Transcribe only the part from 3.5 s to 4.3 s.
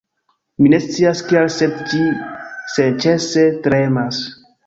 tremas